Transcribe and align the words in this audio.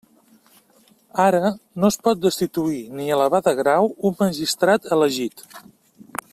Ara, 1.25 1.51
no 1.83 1.91
es 1.93 1.99
pot 2.07 2.23
destituir 2.23 2.81
ni 2.97 3.13
elevar 3.19 3.43
de 3.49 3.55
grau 3.61 3.93
un 4.11 4.19
magistrat 4.25 4.93
elegit. 4.97 5.49